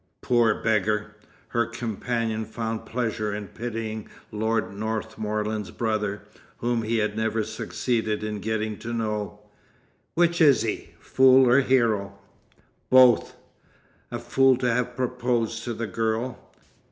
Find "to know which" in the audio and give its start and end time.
8.79-10.41